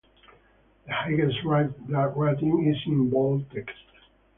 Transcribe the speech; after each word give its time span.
The 0.87 0.93
highest 0.93 1.45
rating 2.09 2.63
is 2.73 2.77
in 2.87 3.11
bold 3.11 3.45
text. 3.51 3.77